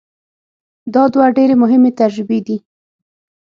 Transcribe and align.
دا 0.93 1.03
دوه 1.13 1.25
ډېرې 1.37 1.55
مهمې 1.63 1.91
تجربې 2.01 2.39
دي. 2.47 2.57